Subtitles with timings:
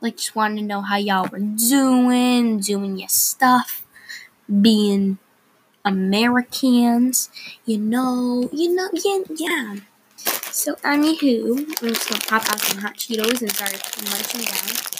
[0.00, 3.84] like just wanted to know how y'all were doing, doing your stuff,
[4.62, 5.18] being
[5.84, 7.30] Americans,
[7.64, 9.76] you know, you know, yeah, yeah.
[10.50, 13.72] So, anywho, I'm just gonna pop out some hot Cheetos and start
[14.10, 14.98] munching down.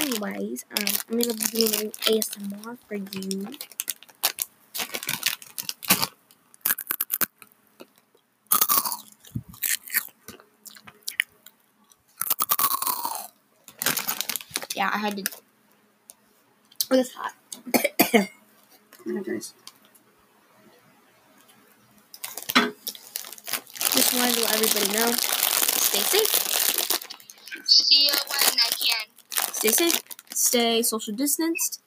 [0.00, 3.46] Anyways, um, I'm gonna be doing ASMR for you.
[14.74, 15.24] Yeah, I had to.
[16.90, 17.34] Oh, it's hot.
[19.04, 19.54] my goodness.
[23.92, 25.12] Just wanted to let everybody know.
[25.12, 27.66] Stay safe.
[27.66, 29.06] See you when I can.
[29.52, 30.00] Stay safe.
[30.34, 31.82] Stay social distanced.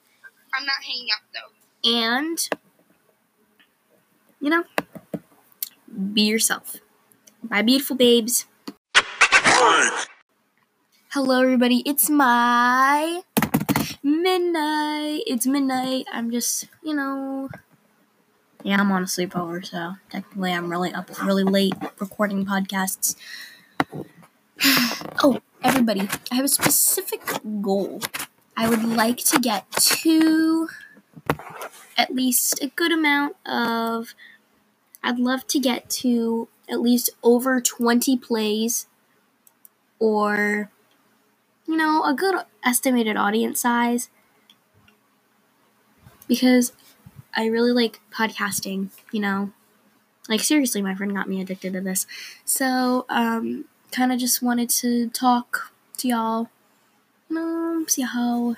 [0.54, 1.90] I'm not hanging up though.
[1.90, 2.48] And,
[4.40, 4.64] you know,
[6.12, 6.76] be yourself.
[7.42, 8.46] Bye, beautiful babes.
[11.16, 11.82] Hello, everybody.
[11.86, 13.22] It's my
[14.02, 15.22] midnight.
[15.26, 16.04] It's midnight.
[16.12, 17.48] I'm just, you know,
[18.62, 23.16] yeah, I'm on a sleepover, so technically I'm really up really late recording podcasts.
[25.24, 27.22] oh, everybody, I have a specific
[27.62, 28.02] goal.
[28.54, 30.68] I would like to get to
[31.96, 34.14] at least a good amount of.
[35.02, 38.86] I'd love to get to at least over 20 plays
[39.98, 40.70] or,
[41.66, 44.10] you know, a good estimated audience size.
[46.28, 46.72] Because
[47.34, 49.52] I really like podcasting, you know.
[50.28, 52.06] Like, seriously, my friend got me addicted to this.
[52.44, 56.48] So, um, kind of just wanted to talk to y'all,
[57.30, 58.56] know, see how